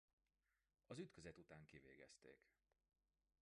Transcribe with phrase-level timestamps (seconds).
[0.87, 2.51] Az ütközet után kivégezték.